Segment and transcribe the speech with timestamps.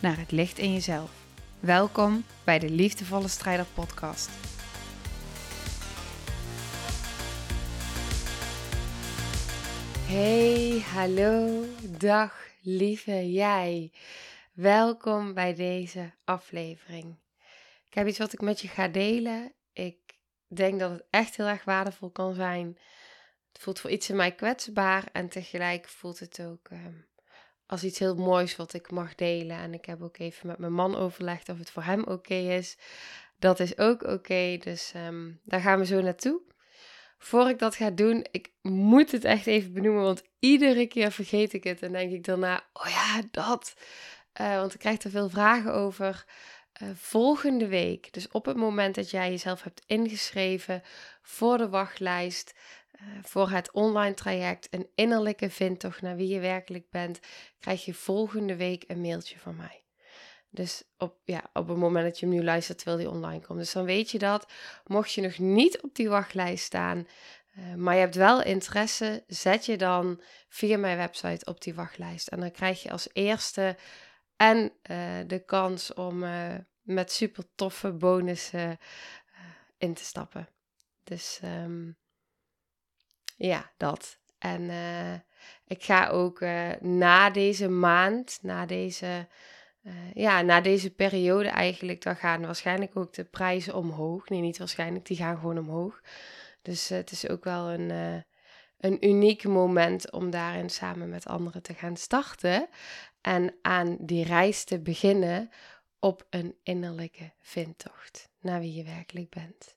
[0.00, 1.10] naar het licht in jezelf.
[1.60, 4.30] Welkom bij de Liefdevolle Strijder Podcast.
[10.06, 11.64] Hey, hallo,
[11.98, 13.92] dag lieve jij.
[14.52, 17.16] Welkom bij deze aflevering.
[17.88, 19.52] Ik heb iets wat ik met je ga delen.
[19.72, 19.98] Ik
[20.46, 22.78] denk dat het echt heel erg waardevol kan zijn.
[23.52, 26.94] Het voelt voor iets in mij kwetsbaar en tegelijk voelt het ook ehm,
[27.70, 29.56] als iets heel moois wat ik mag delen.
[29.56, 32.76] En ik heb ook even met mijn man overlegd of het voor hem oké is.
[33.38, 36.40] Dat is ook oké, dus ehm, daar gaan we zo naartoe.
[37.18, 41.52] Voor ik dat ga doen, ik moet het echt even benoemen, want iedere keer vergeet
[41.52, 43.74] ik het en denk ik daarna, oh ja, dat.
[44.40, 46.24] Uh, want ik krijg er veel vragen over.
[46.82, 50.82] Uh, volgende week, dus op het moment dat jij jezelf hebt ingeschreven
[51.22, 52.54] voor de wachtlijst,
[53.22, 57.20] voor het online traject, een innerlijke vindtocht naar wie je werkelijk bent,
[57.58, 59.84] krijg je volgende week een mailtje van mij.
[60.50, 63.58] Dus op, ja, op het moment dat je hem nu luistert, terwijl die online komt.
[63.58, 64.52] Dus dan weet je dat.
[64.84, 67.06] Mocht je nog niet op die wachtlijst staan,
[67.58, 72.28] uh, maar je hebt wel interesse, zet je dan via mijn website op die wachtlijst.
[72.28, 73.76] En dan krijg je als eerste
[74.36, 76.24] en uh, de kans om
[76.82, 78.78] met super toffe bonussen
[79.78, 80.48] in te stappen.
[81.04, 81.96] Dus um,
[83.48, 84.18] ja, dat.
[84.38, 84.70] En
[85.66, 86.40] ik ga ook
[86.80, 89.26] na deze maand, na deze
[89.82, 94.28] uh, ja, na deze periode eigenlijk, dan gaan waarschijnlijk ook de prijzen omhoog.
[94.28, 96.00] Nee, niet waarschijnlijk, die gaan gewoon omhoog.
[96.62, 97.90] Dus het is ook wel een,
[98.78, 102.68] een uniek moment om daarin samen met anderen te gaan starten.
[103.20, 105.50] En aan die reis te beginnen
[105.98, 109.76] op een innerlijke vindtocht naar wie je werkelijk bent.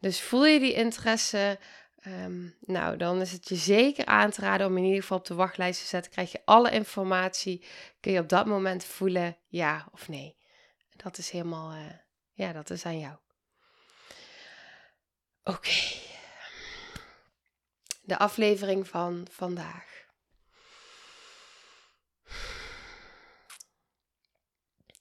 [0.00, 1.58] Dus voel je die interesse?
[2.04, 5.24] Um, nou, dan is het je zeker aan te raden om in ieder geval op
[5.24, 6.12] de wachtlijst te zetten.
[6.12, 7.64] Krijg je alle informatie,
[8.00, 10.36] kun je op dat moment voelen ja of nee.
[10.96, 11.90] Dat is helemaal, uh,
[12.32, 13.16] ja, dat is aan jou.
[15.44, 15.70] Oké.
[18.02, 20.04] De aflevering van vandaag.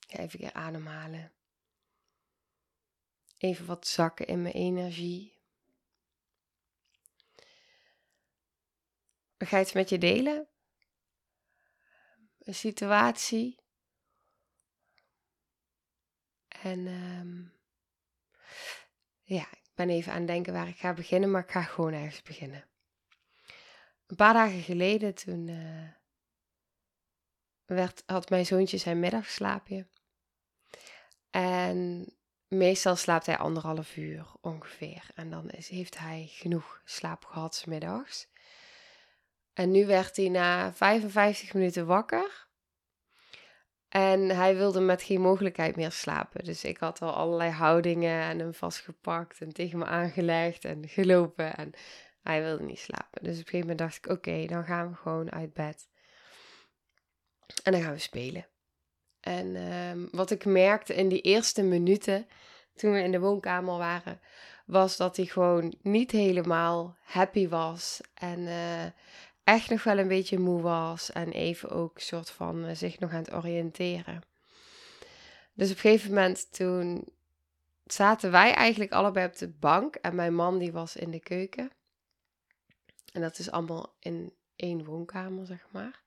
[0.08, 1.32] Even weer ademhalen.
[3.38, 5.35] Even wat zakken in mijn energie.
[9.46, 10.48] Ga je het met je delen?
[12.40, 13.60] Een situatie.
[16.48, 17.54] En um,
[19.22, 21.94] ja, ik ben even aan het denken waar ik ga beginnen, maar ik ga gewoon
[21.94, 22.66] ergens beginnen.
[24.08, 25.90] Een paar dagen geleden, toen uh,
[27.66, 29.88] werd, had mijn zoontje zijn middagslaapje.
[31.30, 32.10] En
[32.48, 35.08] meestal slaapt hij anderhalf uur ongeveer.
[35.16, 38.28] En dan heeft hij genoeg slaap gehad middags.
[39.56, 42.48] En nu werd hij na 55 minuten wakker.
[43.90, 46.44] En hij wilde met geen mogelijkheid meer slapen.
[46.44, 51.56] Dus ik had al allerlei houdingen en hem vastgepakt en tegen me aangelegd en gelopen.
[51.56, 51.72] En
[52.22, 53.24] hij wilde niet slapen.
[53.24, 55.88] Dus op een gegeven moment dacht ik: oké, dan gaan we gewoon uit bed.
[57.64, 58.48] En dan gaan we spelen.
[59.20, 62.28] En um, wat ik merkte in die eerste minuten
[62.74, 64.20] toen we in de woonkamer waren,
[64.66, 68.02] was dat hij gewoon niet helemaal happy was.
[68.14, 68.86] En uh,
[69.46, 73.12] echt nog wel een beetje moe was en even ook soort van uh, zich nog
[73.12, 74.22] aan het oriënteren.
[75.54, 77.08] Dus op een gegeven moment toen
[77.86, 81.72] zaten wij eigenlijk allebei op de bank en mijn man die was in de keuken.
[83.12, 86.04] En dat is allemaal in één woonkamer, zeg maar.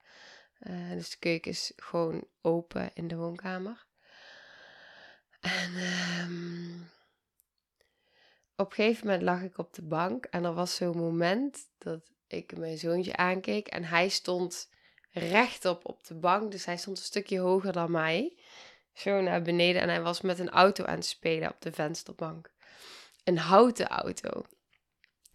[0.60, 3.87] Uh, dus de keuken is gewoon open in de woonkamer.
[5.41, 5.75] En
[6.20, 6.91] um,
[8.56, 12.00] op een gegeven moment lag ik op de bank en er was zo'n moment dat
[12.29, 14.69] ik mijn zoontje aankeek en hij stond
[15.11, 16.51] rechtop op de bank.
[16.51, 18.37] Dus hij stond een stukje hoger dan mij.
[18.93, 22.51] Zo naar beneden en hij was met een auto aan het spelen op de vensterbank.
[23.25, 24.45] Een houten auto.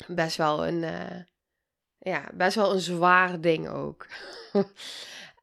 [0.07, 1.21] Best wel een, uh,
[1.97, 4.07] ja, best wel een zwaar ding ook.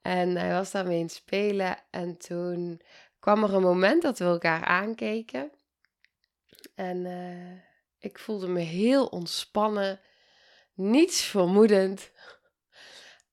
[0.02, 2.80] en hij was daarmee aan het spelen en toen
[3.18, 5.50] kwam er een moment dat we elkaar aankeken.
[6.74, 7.58] En uh,
[7.98, 10.00] ik voelde me heel ontspannen
[10.80, 12.10] niets vermoedend.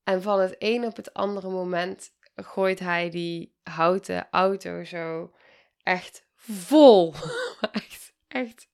[0.03, 5.33] En van het een op het andere moment gooit hij die houten auto zo
[5.83, 7.13] echt vol.
[7.71, 8.67] echt, echt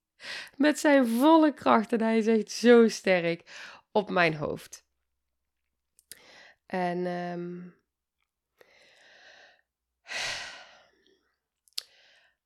[0.55, 1.93] met zijn volle kracht.
[1.93, 3.43] En hij is echt zo sterk
[3.91, 4.85] op mijn hoofd.
[6.65, 7.75] En um,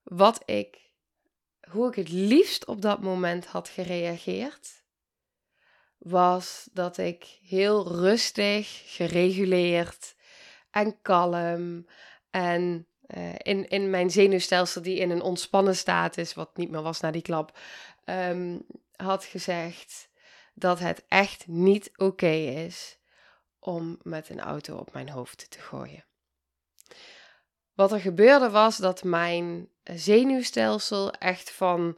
[0.03, 0.91] wat ik,
[1.69, 4.76] hoe ik het liefst op dat moment had gereageerd,
[6.09, 10.15] was dat ik heel rustig, gereguleerd
[10.71, 11.87] en kalm
[12.29, 16.81] en uh, in, in mijn zenuwstelsel die in een ontspannen staat is, wat niet meer
[16.81, 17.57] was na die klap,
[18.05, 18.65] um,
[18.95, 20.09] had gezegd
[20.53, 22.33] dat het echt niet oké
[22.65, 22.97] is
[23.59, 26.05] om met een auto op mijn hoofd te gooien.
[27.73, 31.97] Wat er gebeurde was dat mijn zenuwstelsel echt van,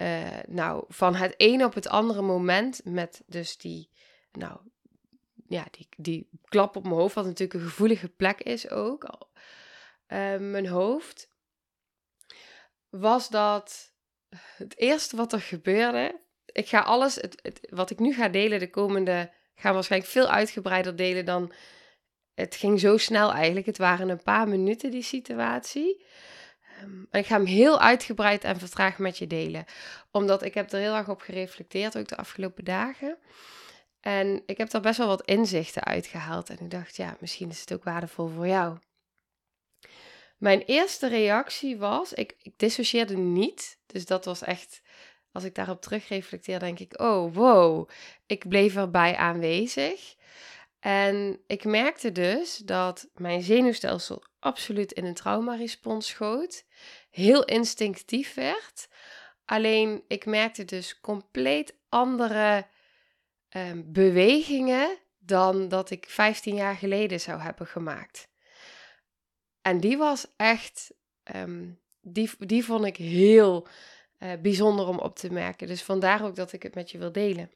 [0.00, 3.90] uh, nou, van het een op het andere moment met dus die,
[4.32, 4.58] nou,
[5.48, 10.36] ja, die, die klap op mijn hoofd, wat natuurlijk een gevoelige plek is ook, uh,
[10.36, 11.28] mijn hoofd,
[12.88, 13.94] was dat
[14.56, 16.20] het eerste wat er gebeurde.
[16.46, 20.96] Ik ga alles, het, wat ik nu ga delen de komende, ga waarschijnlijk veel uitgebreider
[20.96, 21.52] delen dan.
[22.34, 23.66] Het ging zo snel eigenlijk.
[23.66, 26.04] Het waren een paar minuten die situatie.
[26.82, 29.64] Um, en ik ga hem heel uitgebreid en vertraagd met je delen.
[30.10, 33.18] Omdat ik heb er heel erg op gereflecteerd, ook de afgelopen dagen.
[34.00, 36.50] En ik heb daar best wel wat inzichten uitgehaald.
[36.50, 38.78] En ik dacht, ja, misschien is het ook waardevol voor jou.
[40.36, 43.78] Mijn eerste reactie was, ik, ik dissocieerde niet.
[43.86, 44.82] Dus dat was echt,
[45.32, 47.88] als ik daarop terugreflecteer, denk ik, oh wow,
[48.26, 50.14] ik bleef erbij aanwezig.
[50.86, 56.64] En ik merkte dus dat mijn zenuwstelsel absoluut in een traumarespons schoot.
[57.10, 58.88] Heel instinctief werd.
[59.44, 62.66] Alleen ik merkte dus compleet andere
[63.50, 68.28] um, bewegingen dan dat ik 15 jaar geleden zou hebben gemaakt.
[69.62, 70.94] En die was echt,
[71.36, 73.66] um, die, die vond ik heel
[74.18, 75.66] uh, bijzonder om op te merken.
[75.66, 77.50] Dus vandaar ook dat ik het met je wil delen.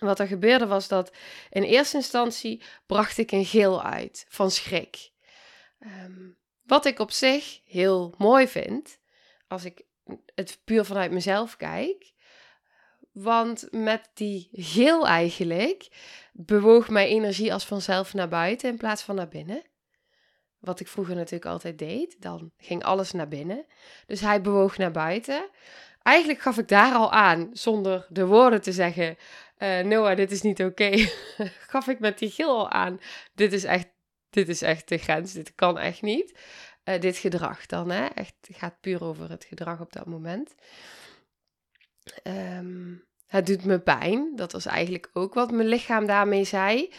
[0.00, 1.12] Wat er gebeurde was dat
[1.50, 5.10] in eerste instantie bracht ik een geel uit van schrik.
[5.80, 8.98] Um, wat ik op zich heel mooi vind,
[9.48, 9.84] als ik
[10.34, 12.14] het puur vanuit mezelf kijk.
[13.12, 15.88] Want met die geel eigenlijk
[16.32, 19.62] bewoog mijn energie als vanzelf naar buiten in plaats van naar binnen.
[20.58, 22.16] Wat ik vroeger natuurlijk altijd deed.
[22.18, 23.66] Dan ging alles naar binnen.
[24.06, 25.50] Dus hij bewoog naar buiten.
[26.02, 29.16] Eigenlijk gaf ik daar al aan, zonder de woorden te zeggen:
[29.58, 30.90] uh, Noah, dit is niet oké.
[31.72, 33.00] gaf ik met die gil al aan:
[33.34, 33.88] dit is echt,
[34.30, 36.38] dit is echt de grens, dit kan echt niet.
[36.84, 38.06] Uh, dit gedrag dan, hè?
[38.06, 40.54] Echt, het gaat puur over het gedrag op dat moment.
[42.22, 44.36] Um, het doet me pijn.
[44.36, 46.92] Dat was eigenlijk ook wat mijn lichaam daarmee zei.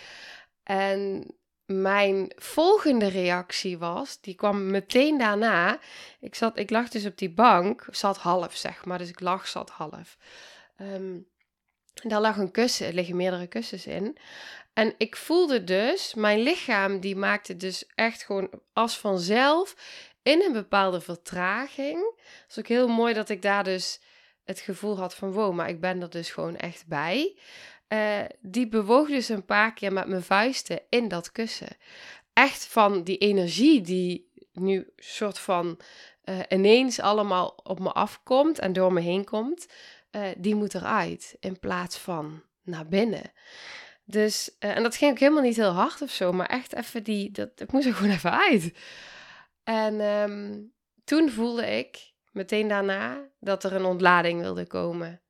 [0.64, 1.26] En
[1.66, 5.80] mijn volgende reactie was, die kwam meteen daarna.
[6.20, 9.48] Ik, zat, ik lag dus op die bank, zat half zeg maar, dus ik lag,
[9.48, 10.18] zat half.
[10.82, 11.28] Um,
[12.04, 14.18] daar lag een kussen, er liggen meerdere kussens in.
[14.74, 19.76] En ik voelde dus, mijn lichaam die maakte dus echt gewoon als vanzelf
[20.24, 22.16] in een bepaalde vertraging.
[22.24, 24.00] Het is ook heel mooi dat ik daar dus
[24.44, 27.38] het gevoel had van wow, maar ik ben er dus gewoon echt bij.
[27.90, 31.78] Uh, die bewoog dus een paar keer met mijn vuisten in dat kussen.
[32.34, 35.80] Echt van die energie die nu soort van
[36.26, 39.68] uh, ineens allemaal op me afkomt en door me heen komt,
[40.12, 43.32] uh, die moet eruit in plaats van naar binnen.
[44.04, 47.32] Dus, en dat ging ook helemaal niet heel hard of zo, maar echt even die,
[47.32, 48.74] dat, ik moest er gewoon even uit.
[49.64, 50.74] En um,
[51.04, 55.22] toen voelde ik meteen daarna dat er een ontlading wilde komen.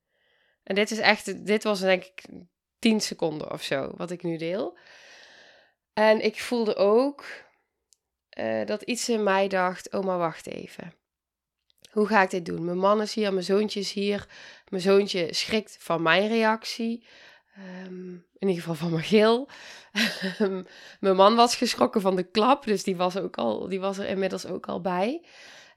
[0.64, 2.26] En dit is echt, dit was denk ik
[2.80, 4.78] 10 seconden of zo, wat ik nu deel.
[5.94, 7.26] En ik voelde ook
[8.40, 10.94] uh, dat iets in mij dacht: oh, maar wacht even.
[11.98, 12.66] Hoe ga ik dit doen?
[12.66, 14.28] Mijn man is hier, mijn zoontje is hier.
[14.68, 17.08] Mijn zoontje schrikt van mijn reactie.
[17.86, 19.50] Um, in ieder geval van mijn gil.
[21.00, 24.08] mijn man was geschrokken van de klap, dus die was, ook al, die was er
[24.08, 25.26] inmiddels ook al bij.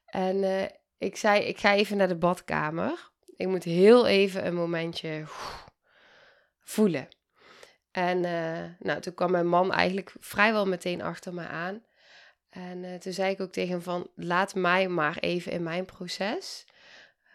[0.04, 0.62] En uh,
[0.98, 3.10] ik zei: Ik ga even naar de badkamer.
[3.36, 5.24] Ik moet heel even een momentje
[6.60, 7.08] voelen.
[7.90, 11.82] En uh, nou, toen kwam mijn man eigenlijk vrijwel meteen achter me aan.
[12.50, 15.84] En uh, toen zei ik ook tegen hem van, laat mij maar even in mijn
[15.84, 16.66] proces.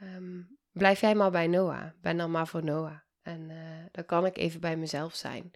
[0.01, 1.85] Um, blijf jij maar bij Noah.
[2.01, 2.97] Ben dan maar voor Noah.
[3.25, 3.55] En uh,
[3.91, 5.51] dan kan ik even bij mezelf zijn.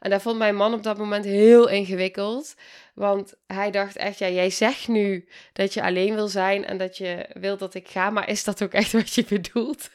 [0.00, 2.54] En dat vond mijn man op dat moment heel ingewikkeld.
[2.94, 6.96] Want hij dacht echt, ja, jij zegt nu dat je alleen wil zijn en dat
[6.96, 8.10] je wil dat ik ga.
[8.10, 9.90] Maar is dat ook echt wat je bedoelt?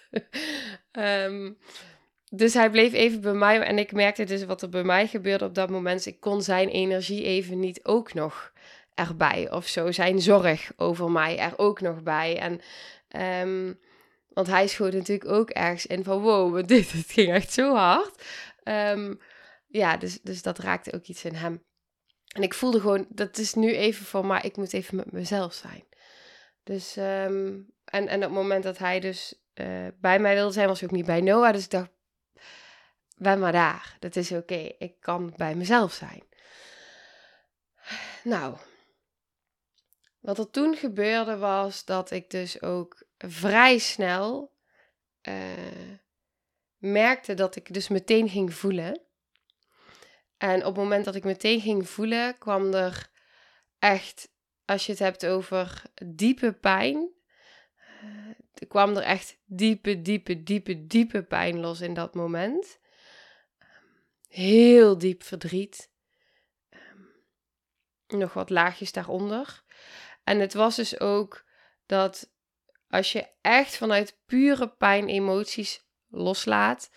[0.92, 1.58] um,
[2.30, 5.46] dus hij bleef even bij mij en ik merkte dus wat er bij mij gebeurde
[5.46, 6.06] op dat moment.
[6.06, 8.52] Ik kon zijn energie even niet ook nog
[8.96, 9.92] erbij of zo.
[9.92, 12.40] Zijn zorg over mij er ook nog bij.
[12.40, 12.62] En,
[13.48, 13.80] um,
[14.30, 18.24] want hij schoot natuurlijk ook ergens in van wow, dit, ging echt zo hard.
[18.64, 19.20] Um,
[19.68, 21.64] ja, dus, dus dat raakte ook iets in hem.
[22.36, 25.54] En ik voelde gewoon, dat is nu even voor mij, ik moet even met mezelf
[25.54, 25.84] zijn.
[26.64, 30.68] Dus, um, en, en op het moment dat hij dus uh, bij mij wilde zijn,
[30.68, 31.54] was hij ook niet bij Noah.
[31.54, 31.90] Dus ik dacht,
[33.18, 33.98] ben maar daar.
[34.00, 34.72] Dat is oké.
[34.78, 36.24] Ik kan bij mezelf zijn.
[38.24, 38.58] Nou,
[40.24, 44.54] wat er toen gebeurde was dat ik dus ook vrij snel
[45.22, 45.98] uh,
[46.78, 49.02] merkte dat ik dus meteen ging voelen.
[50.38, 53.10] En op het moment dat ik meteen ging voelen, kwam er
[53.80, 54.30] echt,
[54.66, 57.10] als je het hebt over diepe pijn,
[58.04, 62.80] uh, kwam er echt diepe, diepe, diepe, diepe pijn los in dat moment.
[64.28, 65.92] Heel diep verdriet.
[66.70, 69.63] Um, nog wat laagjes daaronder.
[70.24, 71.46] En het was dus ook
[71.86, 72.30] dat
[72.90, 76.90] als je echt vanuit pure pijn emoties loslaat,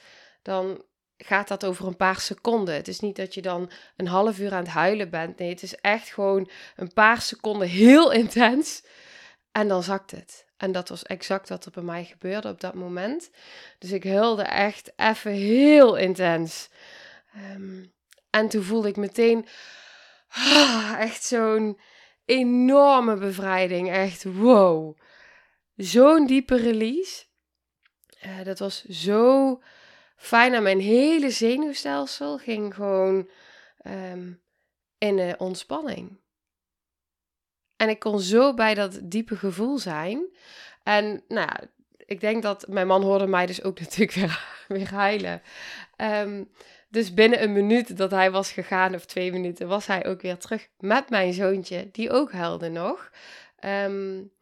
[0.43, 0.85] dan
[1.17, 2.75] gaat dat over een paar seconden.
[2.75, 5.39] Het is niet dat je dan een half uur aan het huilen bent.
[5.39, 8.85] Nee, het is echt gewoon een paar seconden heel intens.
[9.53, 10.47] En dan zakt het.
[10.57, 13.31] En dat was exact wat er bij mij gebeurde op dat moment.
[13.79, 16.69] Dus ik huilde echt even heel intens.
[17.55, 17.93] Um,
[18.31, 19.49] en toen voelde ik meteen
[20.29, 21.81] ah, echt zo'n
[22.27, 23.91] enorme bevrijding.
[23.91, 24.99] Echt wow.
[25.77, 27.25] Zo'n diepe release.
[28.25, 29.61] Uh, dat was zo
[30.17, 30.55] fijn.
[30.55, 33.29] En mijn hele zenuwstelsel ging gewoon
[33.87, 34.43] um,
[34.99, 36.21] in uh, ontspanning.
[37.77, 40.27] En ik kon zo bij dat diepe gevoel zijn.
[40.83, 41.49] En nou
[42.07, 44.89] ik denk dat mijn man hoorde mij dus ook natuurlijk weer, weer
[46.89, 50.39] dus binnen een minuut dat hij was gegaan, of twee minuten, was hij ook weer
[50.39, 53.11] terug met mijn zoontje, die ook huilde nog.
[53.65, 54.33] Um,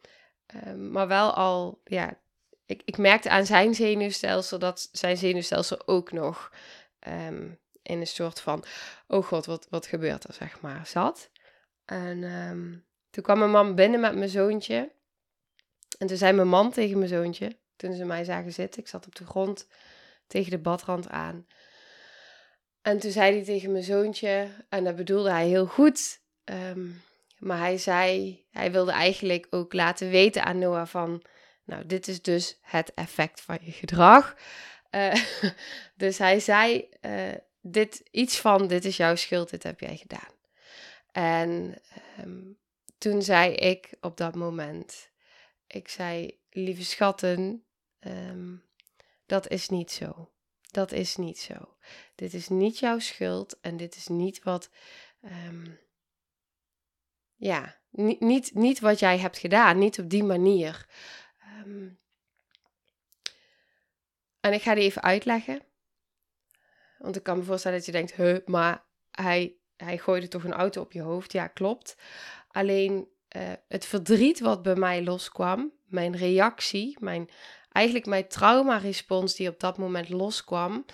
[0.67, 2.19] um, maar wel al, ja,
[2.67, 6.53] ik, ik merkte aan zijn zenuwstelsel dat zijn zenuwstelsel ook nog
[7.09, 8.65] um, in een soort van,
[9.09, 11.31] oh god, wat, wat gebeurt er, zeg maar, zat.
[11.85, 12.21] En
[13.11, 14.93] toen kwam mijn man binnen met mijn zoontje.
[15.99, 19.07] En toen zei mijn man tegen mijn zoontje, toen ze mij zagen zitten, ik zat
[19.07, 19.69] op de grond
[20.27, 21.47] tegen de badrand aan.
[22.85, 27.03] En toen zei hij tegen mijn zoontje, en dat bedoelde hij heel goed, um,
[27.39, 31.23] maar hij zei, hij wilde eigenlijk ook laten weten aan Noah van,
[31.65, 34.37] nou, dit is dus het effect van je gedrag.
[34.91, 35.15] Uh,
[35.97, 40.35] dus hij zei uh, dit, iets van, dit is jouw schuld, dit heb jij gedaan.
[41.13, 41.79] En
[42.21, 42.59] um,
[42.99, 45.11] toen zei ik op dat moment,
[45.67, 47.65] ik zei, lieve schatten,
[48.01, 48.65] um,
[49.27, 50.34] dat is niet zo.
[50.75, 51.77] Dat is niet zo.
[52.15, 54.71] Dit is niet jouw schuld en dit is niet wat.
[55.23, 55.79] Um,
[57.35, 60.87] ja, niet, niet, niet wat jij hebt gedaan, niet op die manier.
[61.65, 61.99] Um,
[64.41, 65.63] en ik ga die even uitleggen.
[66.99, 70.53] Want ik kan me voorstellen dat je denkt, huh, maar hij, hij gooide toch een
[70.53, 71.33] auto op je hoofd.
[71.33, 71.97] Ja, klopt.
[72.49, 77.31] Alleen uh, het verdriet wat bij mij loskwam, mijn reactie, mijn
[77.75, 80.85] eigenlijk mijn traumarespons die op dat moment loskwam,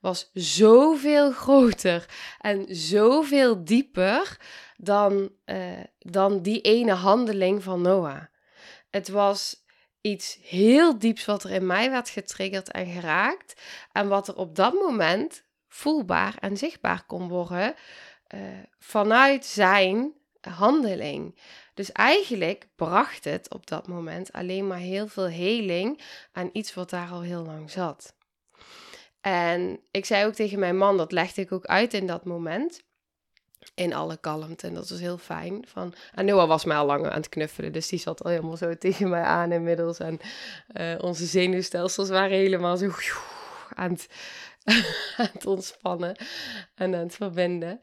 [0.00, 2.06] was zoveel groter
[2.38, 4.36] en zoveel dieper
[4.76, 8.22] dan, uh, dan die ene handeling van Noah.
[8.90, 9.64] Het was
[10.00, 13.60] iets heel dieps wat er in mij werd getriggerd en geraakt.
[13.92, 17.74] En wat er op dat moment voelbaar en zichtbaar kon worden
[18.34, 18.40] uh,
[18.78, 21.38] vanuit zijn handeling.
[21.80, 26.00] Dus eigenlijk bracht het op dat moment alleen maar heel veel heling
[26.32, 28.14] aan iets wat daar al heel lang zat.
[29.20, 32.82] En ik zei ook tegen mijn man, dat legde ik ook uit in dat moment.
[33.74, 34.66] In alle kalmte.
[34.66, 35.64] En dat was heel fijn.
[35.68, 37.72] Van, en Noah was mij al lang aan het knuffelen.
[37.72, 39.98] Dus die zat al helemaal zo tegen mij aan inmiddels.
[39.98, 40.20] En
[40.72, 42.90] uh, onze zenuwstelsels waren helemaal zo
[43.74, 43.98] aan
[45.16, 46.16] het, ontspannen.
[46.74, 47.80] En aan het verbinden.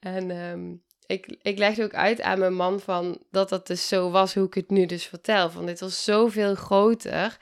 [0.00, 4.10] En um, ik, ik legde ook uit aan mijn man van dat dat dus zo
[4.10, 5.50] was hoe ik het nu dus vertel.
[5.50, 7.36] Van dit was zoveel groter.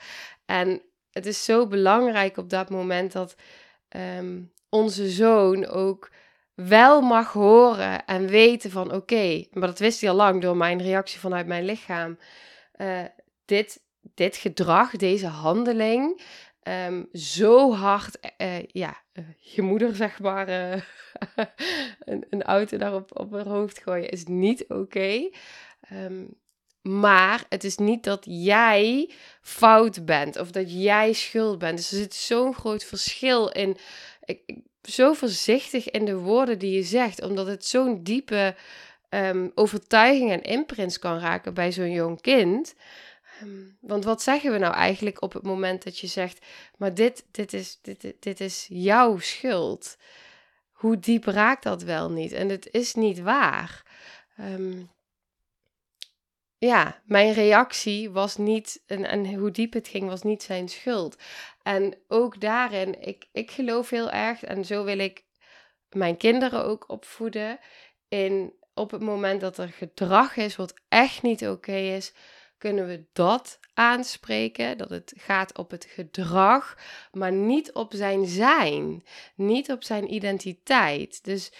[0.45, 3.35] En het is zo belangrijk op dat moment dat
[4.19, 6.11] um, onze zoon ook
[6.53, 10.81] wel mag horen en weten van oké, maar dat wist hij al lang door mijn
[10.81, 12.17] reactie vanuit mijn lichaam.
[12.77, 13.01] Uh,
[13.45, 13.81] dit,
[14.13, 16.21] dit gedrag, deze handeling,
[16.69, 20.49] um, zo hard, uh, ja, uh, je moeder zeg maar,
[21.99, 25.29] een, een, auto daarop op haar hoofd gooien is niet oké.
[25.93, 26.37] Um,
[26.81, 29.09] maar het is niet dat jij
[29.41, 31.77] fout bent of dat jij schuld bent.
[31.77, 33.77] Dus er zit zo'n groot verschil in.
[34.25, 38.55] Ik, zo voorzichtig in de woorden die je zegt, omdat het zo'n diepe
[39.09, 42.75] um, overtuiging en imprints kan raken bij zo'n jong kind.
[43.39, 46.45] Ehm, want wat zeggen we nou eigenlijk op het moment dat je zegt,
[46.77, 49.97] maar dit, dit, is, dit, dit is jouw schuld?
[50.71, 52.31] Hoe diep raakt dat wel niet?
[52.31, 53.83] En het is niet waar.
[54.39, 54.89] Um,
[56.57, 61.17] ja, mijn reactie was niet, en, en hoe diep het ging, was niet zijn schuld.
[61.63, 65.23] En ook daarin, ik, ik geloof heel erg, en zo wil ik
[65.89, 67.59] mijn kinderen ook opvoeden,
[68.07, 72.13] in op het moment dat er gedrag is wat echt niet oké is,
[72.59, 74.77] kunnen we dat aanspreken.
[74.77, 76.77] Dat het gaat op het gedrag,
[77.11, 79.03] maar niet op zijn zijn,
[79.35, 81.23] niet op zijn identiteit.
[81.23, 81.51] Dus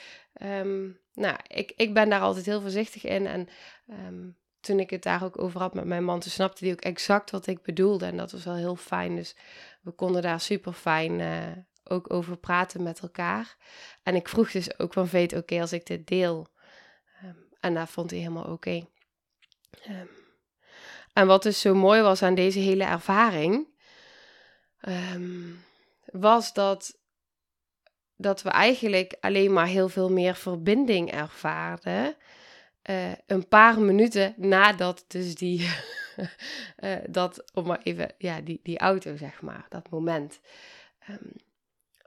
[0.42, 3.28] um, nou, ik, ik ben daar altijd heel voorzichtig in.
[3.28, 3.48] En
[3.90, 6.82] um, toen ik het daar ook over had met mijn man, toen snapte hij ook
[6.82, 8.06] exact wat ik bedoelde.
[8.06, 9.16] En dat was wel heel fijn.
[9.16, 9.36] Dus
[9.82, 11.52] we konden daar super fijn uh,
[11.84, 13.58] ook over praten met elkaar.
[14.04, 16.48] En ik vroeg dus ook van Veet, oké, als ik dit deel.
[17.24, 18.52] Um, en daar vond hij helemaal oké.
[18.52, 18.88] Okay.
[21.14, 23.68] En wat dus zo mooi was aan deze hele ervaring,
[24.88, 25.64] um,
[26.06, 26.98] was dat,
[28.16, 32.16] dat we eigenlijk alleen maar heel veel meer verbinding ervaarden.
[32.90, 35.70] Uh, een paar minuten nadat dus die,
[36.80, 40.40] uh, dat, om maar even, ja, die, die auto zeg maar, dat moment.
[41.10, 41.32] Um,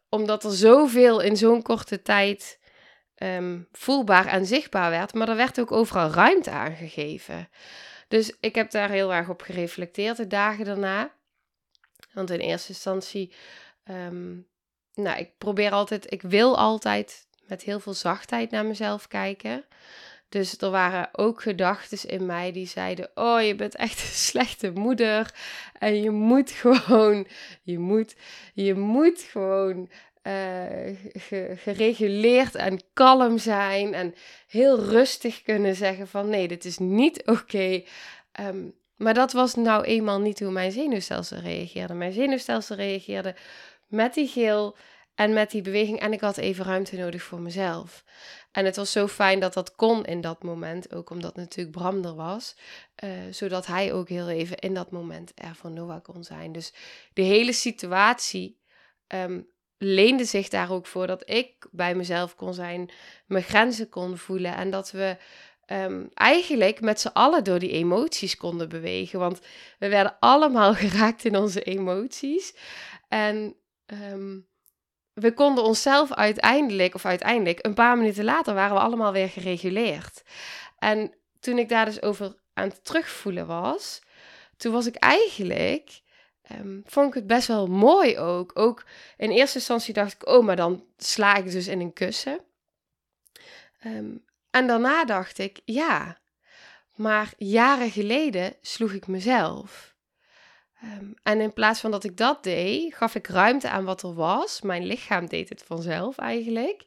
[0.09, 2.59] omdat er zoveel in zo'n korte tijd
[3.16, 7.49] um, voelbaar en zichtbaar werd, maar er werd ook overal ruimte aangegeven.
[8.12, 11.12] Dus ik heb daar heel erg op gereflecteerd de dagen daarna.
[12.12, 13.33] Want in eerste instantie,
[13.85, 14.49] um,
[14.95, 19.64] nou, ik probeer altijd, ik wil altijd met heel veel zachtheid naar mezelf kijken.
[20.28, 24.71] Dus er waren ook gedachten in mij die zeiden: Oh, je bent echt een slechte
[24.71, 25.35] moeder.
[25.78, 27.26] En je moet gewoon,
[27.62, 28.16] je moet,
[28.54, 29.90] je moet gewoon
[30.22, 30.96] uh,
[31.56, 33.94] gereguleerd en kalm zijn.
[33.94, 34.14] En
[34.46, 37.82] heel rustig kunnen zeggen: van nee, dit is niet oké.
[38.32, 41.94] Ehm, maar dat was nou eenmaal niet hoe mijn zenuwstelsel reageerde.
[41.94, 43.35] Mijn zenuwstelsel reageerde
[43.87, 44.76] met die geel
[45.14, 46.00] en met die beweging.
[46.00, 48.04] En ik had even ruimte nodig voor mezelf.
[48.52, 52.04] En het was zo fijn dat dat kon in dat moment, ook omdat natuurlijk Bram
[52.04, 52.56] er was,
[53.04, 56.52] uh, zodat hij ook heel even in dat moment er voor Noah kon zijn.
[56.52, 56.72] Dus
[57.12, 58.61] de hele situatie
[59.08, 59.51] um,
[59.83, 62.90] leende zich daar ook voor dat ik bij mezelf kon zijn,
[63.27, 65.16] mijn grenzen kon voelen en dat we
[65.66, 69.18] um, eigenlijk met z'n allen door die emoties konden bewegen.
[69.18, 69.40] Want
[69.79, 72.55] we werden allemaal geraakt in onze emoties.
[73.09, 74.47] En um,
[75.12, 80.23] we konden onszelf uiteindelijk, of uiteindelijk, een paar minuten later waren we allemaal weer gereguleerd.
[80.79, 84.03] En toen ik daar dus over aan het terugvoelen was,
[84.57, 86.01] toen was ik eigenlijk,
[86.58, 88.50] um, vond ik het best wel mooi ook.
[88.54, 88.84] Ook
[89.16, 92.40] in eerste instantie dacht ik, oh, maar dan sla ik dus in een kussen.
[93.86, 96.20] Um, en daarna dacht ik, ja,
[96.94, 99.94] maar jaren geleden sloeg ik mezelf.
[100.84, 104.14] Um, en in plaats van dat ik dat deed, gaf ik ruimte aan wat er
[104.14, 104.60] was.
[104.60, 106.84] Mijn lichaam deed het vanzelf eigenlijk.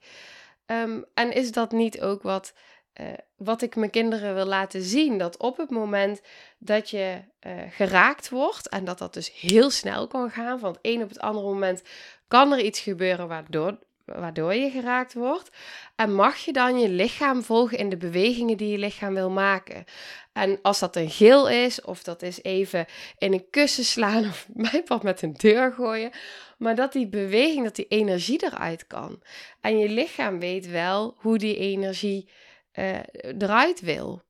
[1.13, 2.53] En is dat niet ook wat,
[3.01, 5.17] uh, wat ik mijn kinderen wil laten zien?
[5.17, 6.21] Dat op het moment
[6.57, 10.79] dat je uh, geraakt wordt, en dat dat dus heel snel kan gaan, van het
[10.81, 11.83] een op het andere moment
[12.27, 15.49] kan er iets gebeuren waardoor, waardoor je geraakt wordt.
[15.95, 19.85] En mag je dan je lichaam volgen in de bewegingen die je lichaam wil maken.
[20.33, 22.85] En als dat een geel is, of dat is even
[23.17, 26.11] in een kussen slaan, of mijn pad met een deur gooien.
[26.57, 29.21] Maar dat die beweging, dat die energie eruit kan.
[29.61, 32.29] En je lichaam weet wel hoe die energie
[32.75, 32.99] uh,
[33.37, 34.23] eruit wil.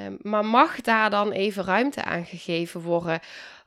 [0.00, 3.20] Um, maar mag daar dan even ruimte aan gegeven worden?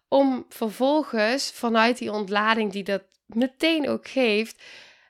[0.07, 4.63] Om vervolgens vanuit die ontlading die dat meteen ook geeft,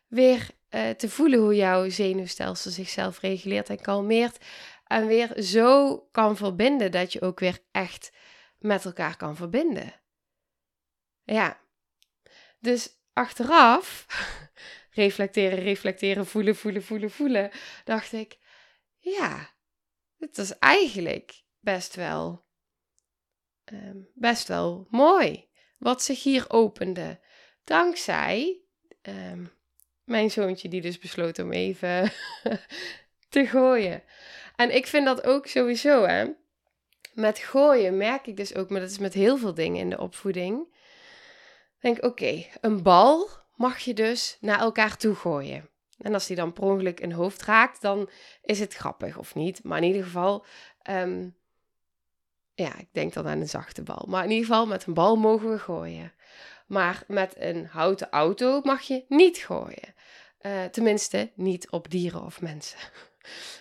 [0.08, 4.46] weer uh, te voelen hoe jouw zenuwstelsel zichzelf reguleert en kalmeert.
[4.86, 8.12] En weer zo kan verbinden dat je ook weer echt
[8.58, 9.94] met elkaar kan verbinden.
[11.24, 11.60] Ja.
[12.60, 14.06] Dus achteraf,
[14.92, 17.52] reflecteren, reflecteren, voelen, voelen, voelen, voelen,
[17.84, 18.38] dacht ik,
[19.00, 19.50] ja,
[20.18, 22.46] dit is eigenlijk best wel,
[23.66, 25.48] um, best wel mooi.
[25.78, 27.20] Wat zich hier opende.
[27.64, 28.62] Dankzij
[29.02, 29.52] um,
[30.04, 32.12] mijn zoontje die dus besloot om even
[33.30, 34.04] te gooien.
[34.56, 36.28] En ik vind dat ook sowieso, hè.
[37.14, 40.00] Met gooien merk ik dus ook, maar dat is met heel veel dingen in de
[40.00, 40.78] opvoeding.
[41.80, 45.70] Denk, oké, een bal mag je dus naar elkaar toe gooien.
[46.00, 48.10] En als die dan per ongeluk een hoofd raakt, dan
[48.42, 49.64] is het grappig of niet.
[49.64, 50.46] Maar in ieder geval,
[50.90, 51.36] um,
[52.54, 54.06] ja, ik denk dan aan een zachte bal.
[54.08, 56.14] Maar in ieder geval, met een bal mogen we gooien.
[56.68, 59.94] Maar met een houten auto mag je niet gooien.
[60.42, 62.80] Uh, tenminste, niet op dieren of mensen.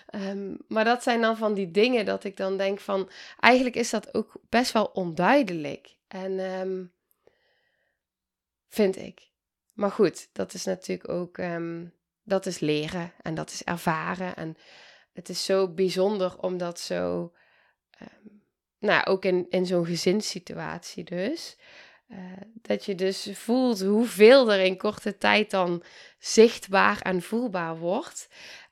[0.06, 3.90] Ehm, maar dat zijn dan van die dingen dat ik dan denk van, eigenlijk is
[3.90, 5.96] dat ook best wel onduidelijk.
[6.06, 6.84] En ehm,
[8.68, 9.28] vind ik.
[9.72, 11.86] Maar goed, dat is natuurlijk ook, ehm,
[12.28, 14.36] dat is leren en dat is ervaren.
[14.36, 14.56] En
[15.12, 17.32] het is zo bijzonder om dat zo,
[18.78, 21.56] nou ook in, in zo'n gezinssituatie dus.
[22.08, 22.18] Uh,
[22.62, 25.82] dat je dus voelt hoeveel er in korte tijd dan
[26.18, 28.28] zichtbaar en voelbaar wordt.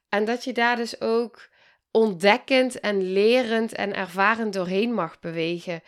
[0.09, 1.49] En dat je daar dus ook
[1.91, 5.83] ontdekkend en lerend en ervarend doorheen mag bewegen.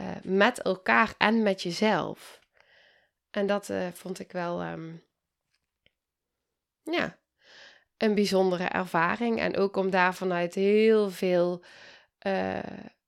[0.00, 2.40] Uh, met elkaar en met jezelf.
[3.30, 5.02] En dat uh, vond ik wel, um,
[6.82, 7.18] ja,
[7.96, 9.40] een bijzondere ervaring.
[9.40, 11.64] En ook om daar vanuit heel veel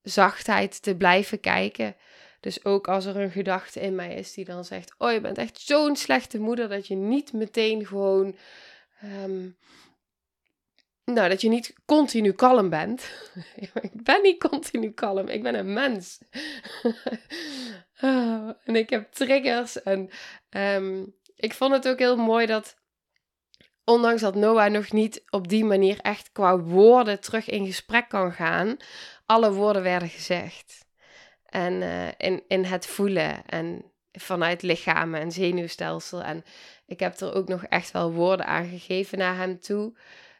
[0.03, 1.97] zachtheid te blijven kijken.
[2.45, 5.39] Dus ook als er een gedachte in mij is die dan zegt: Oh, je bent
[5.39, 8.37] echt zo'n slechte moeder dat je niet meteen gewoon.
[9.01, 9.49] Ehm,
[11.05, 13.11] nou, dat je niet continu kalm bent.
[13.81, 16.19] ik ben niet continu kalm, ik ben een mens.
[18.01, 19.83] oh, en ik heb triggers.
[19.83, 20.11] En
[20.51, 22.77] um, ik vond het ook heel mooi dat,
[23.85, 28.33] ondanks dat Noah nog niet op die manier echt qua woorden terug in gesprek kan
[28.33, 28.77] gaan,
[29.27, 30.87] alle woorden werden gezegd.
[31.45, 36.23] En uh, in, in het voelen en vanuit lichaam en zenuwstelsel.
[36.23, 36.45] En
[36.87, 39.93] ik heb er ook nog echt wel woorden aan gegeven naar hem toe.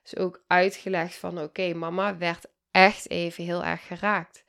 [0.03, 4.45] Dus ook uitgelegd van oké, mama werd echt even heel erg geraakt.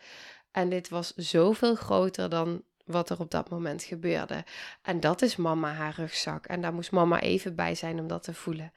[0.51, 4.43] En dit was zoveel groter dan wat er op dat moment gebeurde.
[4.81, 6.45] En dat is mama haar rugzak.
[6.45, 8.73] En daar moest mama even bij zijn om dat te voelen.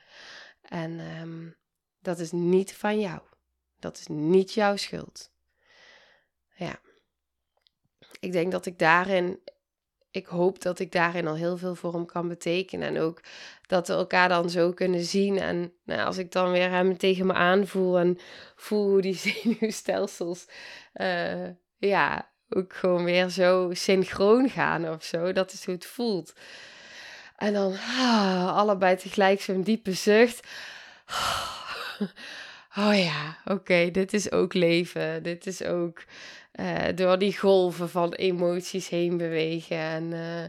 [0.62, 1.56] En um,
[2.00, 3.20] dat is niet van jou.
[3.78, 5.32] Dat is niet jouw schuld.
[6.56, 6.80] Ja
[8.20, 9.40] ik denk dat ik daarin,
[10.10, 12.88] ik hoop dat ik daarin al heel veel voor hem kan betekenen.
[12.88, 13.20] En ook
[13.66, 15.38] dat we elkaar dan zo kunnen zien.
[15.38, 18.18] En nou, als ik dan weer hem tegen me aanvoel en
[18.56, 20.46] voel hoe die zenuwstelsels,
[20.94, 25.32] uh, ja, ook gewoon weer zo synchroon gaan of zo.
[25.32, 26.32] Dat is hoe het voelt.
[27.36, 30.46] En dan ah, allebei tegelijk zo'n diepe zucht.
[32.76, 35.22] Oh ja, oké, dit is ook leven.
[35.22, 36.02] Dit is ook
[36.52, 39.76] uh, door die golven van emoties heen bewegen.
[39.76, 40.44] En uh,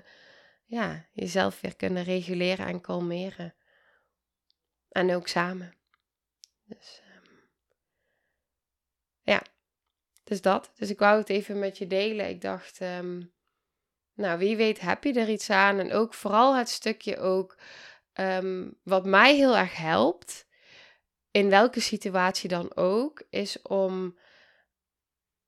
[0.65, 3.55] ja, jezelf weer kunnen reguleren en kalmeren.
[4.89, 5.73] En ook samen.
[6.65, 7.29] Dus um,
[9.21, 9.41] ja,
[10.29, 10.71] dus dat.
[10.75, 12.29] Dus ik wou het even met je delen.
[12.29, 13.31] Ik dacht, um,
[14.13, 15.79] nou wie weet heb je er iets aan.
[15.79, 17.57] En ook vooral het stukje ook,
[18.13, 20.47] um, wat mij heel erg helpt,
[21.31, 24.17] in welke situatie dan ook, is om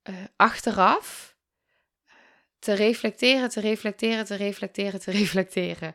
[0.08, 1.36] uh, achteraf
[2.58, 5.94] te reflecteren, te reflecteren, te reflecteren, te reflecteren.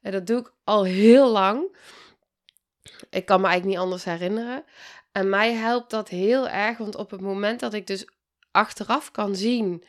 [0.00, 1.76] En dat doe ik al heel lang.
[3.10, 4.64] Ik kan me eigenlijk niet anders herinneren.
[5.12, 8.06] En mij helpt dat heel erg, want op het moment dat ik dus
[8.56, 9.84] achteraf kan zien,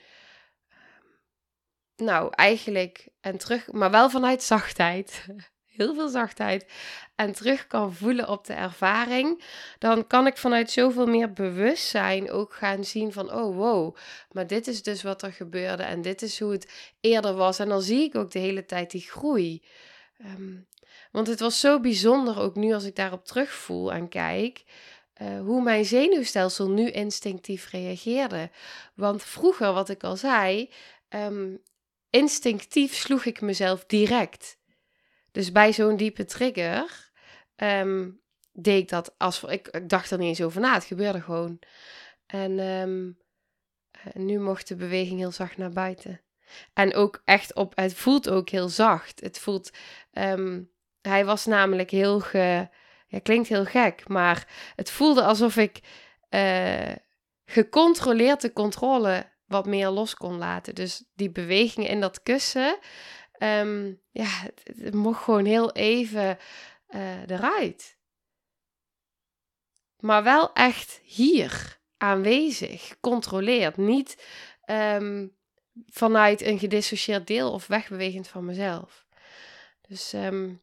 [1.95, 5.25] nou eigenlijk en terug, maar wel vanuit zachtheid
[5.77, 6.65] heel veel zachtheid
[7.15, 9.43] en terug kan voelen op de ervaring,
[9.79, 13.95] dan kan ik vanuit zoveel meer bewustzijn ook gaan zien van, oh wow,
[14.31, 17.59] maar dit is dus wat er gebeurde en dit is hoe het eerder was.
[17.59, 19.63] En dan zie ik ook de hele tijd die groei.
[20.17, 20.55] Ehm,
[21.11, 24.63] want het was zo bijzonder, ook nu als ik daarop terugvoel en kijk,
[25.21, 28.49] uh, hoe mijn zenuwstelsel nu instinctief reageerde.
[28.93, 30.69] Want vroeger, wat ik al zei,
[31.09, 31.61] um,
[32.09, 34.57] instinctief sloeg ik mezelf direct.
[35.31, 37.11] Dus bij zo'n diepe trigger
[37.55, 40.73] um, deed ik dat als ik, dacht er niet eens over na.
[40.73, 41.59] Het gebeurde gewoon.
[42.25, 43.17] En um,
[44.13, 46.21] nu mocht de beweging heel zacht naar buiten.
[46.73, 49.19] En ook echt op, het voelt ook heel zacht.
[49.19, 49.71] Het voelt,
[51.01, 52.69] hij was namelijk heel ge,
[53.07, 55.79] ja, klinkt heel gek, maar het voelde alsof ik
[56.29, 56.95] uh,
[57.45, 60.75] gecontroleerd de controle wat meer los kon laten.
[60.75, 62.77] Dus die beweging in dat kussen,
[63.39, 64.29] um, ja,
[64.63, 66.37] het, mocht gewoon heel even
[66.89, 67.97] uh, eruit.
[69.99, 73.77] Maar wel echt hier aanwezig, gecontroleerd.
[73.77, 74.23] Niet
[74.65, 75.35] um,
[75.87, 79.05] vanuit een gedissocieerd deel of wegbewegend van mezelf.
[79.87, 80.61] Dus, um,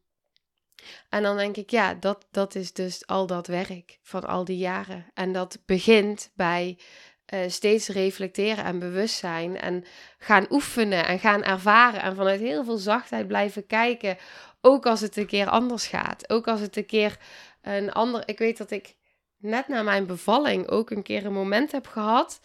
[1.08, 4.58] en dan denk ik, ja, dat, dat is dus al dat werk van al die
[4.58, 5.06] jaren.
[5.14, 6.78] En dat begint bij
[7.34, 9.84] uh, steeds reflecteren en bewust zijn en
[10.18, 14.16] gaan oefenen en gaan ervaren en vanuit heel veel zachtheid blijven kijken,
[14.60, 17.18] ook als het een keer anders gaat, ook als het een keer
[17.62, 18.22] een ander.
[18.28, 18.94] Ik weet dat ik
[19.38, 22.40] net na mijn bevalling ook een keer een moment heb gehad.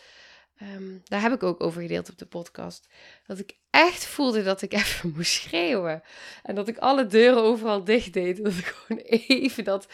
[0.62, 2.88] Um, daar heb ik ook over gedeeld op de podcast.
[3.26, 6.04] Dat ik echt voelde dat ik even moest schreeuwen.
[6.44, 8.44] En dat ik alle deuren overal dicht deed.
[8.44, 9.88] Dat ik gewoon even dat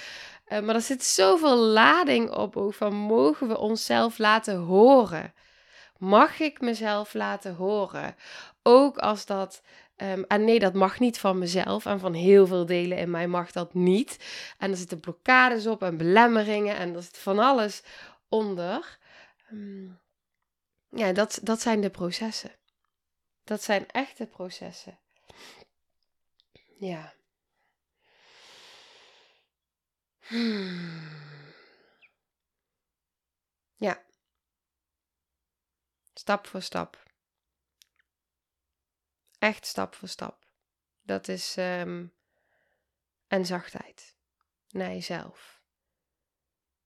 [0.47, 5.34] Uh, maar er zit zoveel lading op ook van mogen we onszelf laten horen?
[5.97, 8.15] Mag ik mezelf laten horen?
[8.63, 9.62] Ook als dat
[9.97, 11.86] Um, en nee, dat mag niet van mezelf.
[11.86, 14.17] En van heel veel delen in mij mag dat niet.
[14.58, 17.84] En er zitten blokkades op en belemmeringen en er zit van alles
[18.30, 18.97] onder.
[19.51, 19.99] Um,
[20.95, 22.55] ja, dat, dat zijn de processen.
[23.43, 24.99] Dat zijn echte processen.
[26.77, 27.13] Ja.
[30.19, 31.23] Hmm.
[33.75, 34.03] Ja.
[36.13, 37.03] Stap voor stap.
[39.39, 40.45] Echt stap voor stap.
[41.01, 41.55] Dat is.
[41.58, 42.13] Um,
[43.27, 44.15] en zachtheid
[44.69, 45.55] naar jezelf.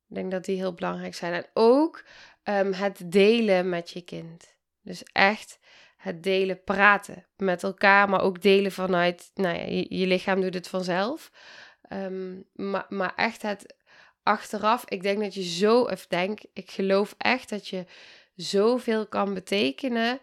[0.10, 1.34] Ik denk dat die heel belangrijk zijn.
[1.34, 2.04] En ook
[2.44, 4.56] um, het delen met je kind.
[4.82, 5.60] Dus echt
[5.98, 10.68] het delen, praten met elkaar, maar ook delen vanuit, nou ja, je, lichaam doet het
[10.68, 11.32] vanzelf.
[11.90, 13.76] Um, maar, maar echt het
[14.24, 17.86] achteraf, ik denk dat je zo, of denk, ik geloof echt dat je
[18.36, 20.20] zoveel kan betekenen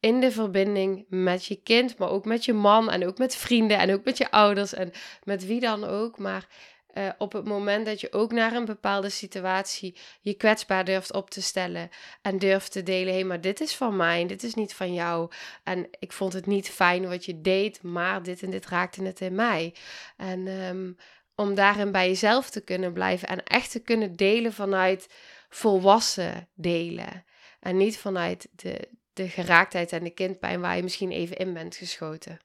[0.00, 3.78] in de verbinding met je kind, maar ook met je man en ook met vrienden
[3.78, 6.18] en ook met je ouders en met wie dan ook.
[6.18, 6.46] Maar
[6.94, 11.30] uh, op het moment dat je ook naar een bepaalde situatie je kwetsbaar durft op
[11.30, 11.88] te stellen
[12.22, 14.94] en durft te delen: hé, hey, maar dit is van mij, dit is niet van
[14.94, 15.30] jou.
[15.64, 19.20] En ik vond het niet fijn wat je deed, maar dit en dit raakte het
[19.20, 19.74] in mij.
[20.16, 20.96] En um,
[21.34, 25.08] om daarin bij jezelf te kunnen blijven en echt te kunnen delen vanuit
[25.48, 27.24] volwassen delen.
[27.60, 31.76] En niet vanuit de, de geraaktheid en de kindpijn waar je misschien even in bent
[31.76, 32.40] geschoten.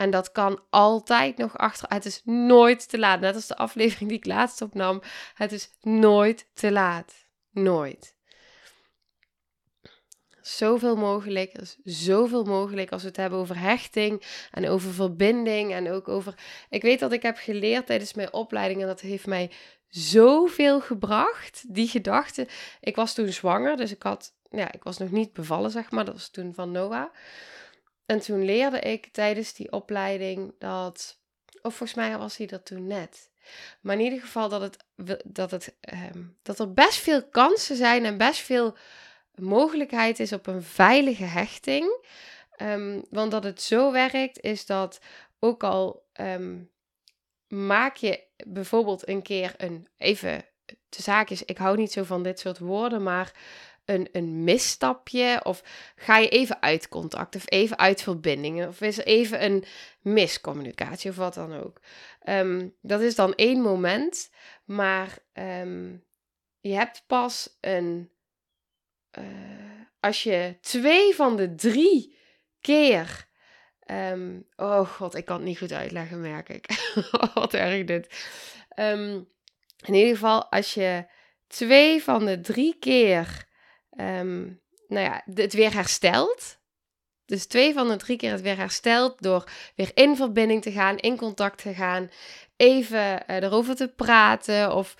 [0.00, 1.88] En dat kan altijd nog achter.
[1.88, 3.20] Het is nooit te laat.
[3.20, 5.02] Net als de aflevering die ik laatst opnam.
[5.34, 7.14] Het is nooit te laat.
[7.50, 8.14] Nooit.
[10.40, 15.90] Zoveel mogelijk, is zoveel mogelijk als we het hebben over hechting en over verbinding en
[15.90, 16.34] ook over.
[16.70, 19.50] Ik weet dat ik heb geleerd tijdens mijn opleiding en dat heeft mij
[19.88, 21.74] zoveel gebracht.
[21.74, 22.48] Die gedachte.
[22.80, 26.04] Ik was toen zwanger, dus ik had, ja, ik was nog niet bevallen, zeg maar.
[26.04, 27.12] Dat was toen van Noah.
[28.10, 31.18] En toen leerde ik tijdens die opleiding dat,
[31.62, 33.30] of volgens mij was hij dat toen net.
[33.80, 34.84] Maar in ieder geval dat, het,
[35.24, 38.76] dat, het, ehm, dat er best veel kansen zijn en best veel
[39.34, 42.06] mogelijkheid is op een veilige hechting.
[42.62, 45.00] Um, want dat het zo werkt, is dat
[45.38, 46.70] ook al um,
[47.48, 50.44] maak je bijvoorbeeld een keer een, even
[50.88, 53.32] de zaak is, ik hou niet zo van dit soort woorden, maar
[53.84, 55.40] een, een misstapje?
[55.44, 55.62] Of
[55.96, 58.68] ga je even uit contact of even uit verbindingen?
[58.68, 59.64] Of is er even een
[60.00, 61.80] miscommunicatie of wat dan ook?
[62.20, 64.30] Ehm, dat is dan één moment,
[64.64, 65.96] maar ehm,
[66.60, 68.10] je hebt pas een.
[69.18, 69.24] Uh,
[70.00, 72.18] als je twee van de drie
[72.60, 73.28] keer.
[73.86, 76.92] Um, oh god, ik kan het niet goed uitleggen, merk ik.
[77.34, 78.26] wat erg dit.
[78.76, 81.06] in ieder geval, als je
[81.46, 83.48] twee van de drie keer
[84.00, 86.58] um, nou ja, het weer herstelt.
[87.24, 90.98] Dus twee van de drie keer het weer herstelt door weer in verbinding te gaan,
[90.98, 92.10] in contact te gaan,
[92.56, 94.96] even uh, erover te praten of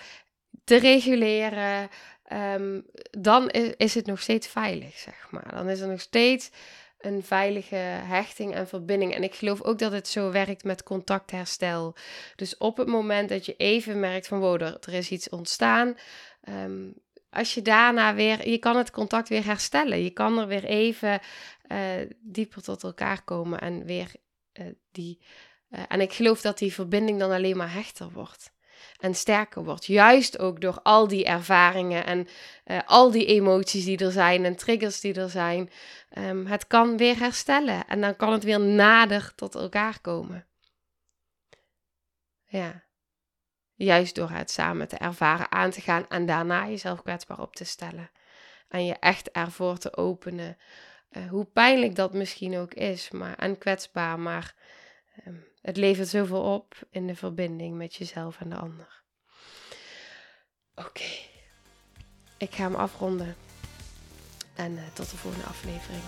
[0.64, 1.90] te reguleren.
[2.32, 5.50] Um, dan is, het nog steeds veilig, zeg maar.
[5.54, 6.50] Dan is er nog steeds
[6.98, 9.14] een veilige hechting en verbinding.
[9.14, 11.96] En ik geloof ook dat het zo werkt met contactherstel.
[12.36, 15.96] Dus op het moment dat je even merkt van wow, er, er is iets ontstaan,
[16.48, 16.94] um,
[17.30, 20.02] als je daarna weer, je kan het contact weer herstellen.
[20.02, 21.20] Je kan er weer even
[21.68, 21.78] uh,
[22.20, 24.12] dieper tot elkaar komen en weer
[24.60, 25.18] uh, die.
[25.70, 28.52] Uh, en ik geloof dat die verbinding dan alleen maar hechter wordt
[29.00, 29.86] en sterker wordt.
[29.86, 32.26] Juist ook door al die ervaringen en
[32.86, 35.70] al die emoties die er zijn en triggers die er zijn.
[36.18, 40.46] Um, het kan weer herstellen en dan kan het weer nader tot elkaar komen.
[42.46, 42.84] Ja.
[43.82, 47.64] Juist door het samen te ervaren, aan te gaan en daarna jezelf kwetsbaar op te
[47.64, 48.10] stellen.
[48.68, 50.56] En je echt ervoor te openen.
[51.10, 54.54] Uh, hoe pijnlijk dat misschien ook is, maar, en kwetsbaar, maar
[55.26, 59.02] uh, het levert zoveel op in de verbinding met jezelf en de ander.
[60.74, 61.10] Oké,
[62.36, 63.36] ik ga hem afronden.
[64.54, 66.02] En uh, tot de volgende aflevering.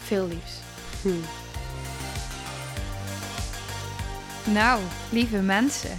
[0.00, 0.60] Veel liefs.
[1.02, 1.22] Hm.
[4.52, 5.98] Nou, lieve mensen.